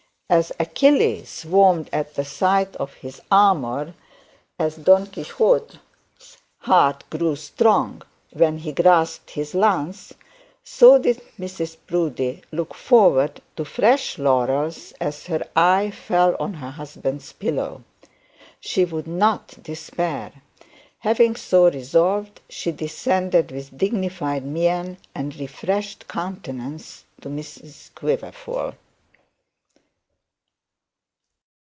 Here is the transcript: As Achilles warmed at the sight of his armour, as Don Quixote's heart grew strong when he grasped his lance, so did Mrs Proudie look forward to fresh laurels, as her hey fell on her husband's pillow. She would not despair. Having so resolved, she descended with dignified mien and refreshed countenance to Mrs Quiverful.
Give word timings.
As 0.33 0.49
Achilles 0.61 1.43
warmed 1.45 1.89
at 1.91 2.15
the 2.15 2.23
sight 2.23 2.77
of 2.77 2.93
his 2.93 3.21
armour, 3.29 3.93
as 4.57 4.77
Don 4.77 5.07
Quixote's 5.07 6.37
heart 6.59 7.03
grew 7.09 7.35
strong 7.35 8.01
when 8.31 8.59
he 8.59 8.71
grasped 8.71 9.31
his 9.31 9.53
lance, 9.53 10.13
so 10.63 10.97
did 10.97 11.21
Mrs 11.37 11.75
Proudie 11.85 12.43
look 12.49 12.73
forward 12.73 13.41
to 13.57 13.65
fresh 13.65 14.17
laurels, 14.17 14.93
as 15.01 15.25
her 15.25 15.45
hey 15.53 15.91
fell 15.91 16.37
on 16.39 16.53
her 16.53 16.71
husband's 16.71 17.33
pillow. 17.33 17.83
She 18.61 18.85
would 18.85 19.07
not 19.07 19.61
despair. 19.61 20.31
Having 20.99 21.35
so 21.35 21.69
resolved, 21.69 22.39
she 22.47 22.71
descended 22.71 23.51
with 23.51 23.77
dignified 23.77 24.45
mien 24.45 24.97
and 25.13 25.35
refreshed 25.37 26.07
countenance 26.07 27.03
to 27.19 27.27
Mrs 27.27 27.93
Quiverful. 27.95 28.75